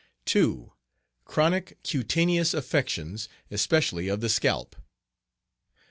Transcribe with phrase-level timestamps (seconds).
[0.25, 0.73] 2.
[1.25, 4.73] Chronic cutaneous affections, especially of the scalp.
[4.75, 4.83] 3.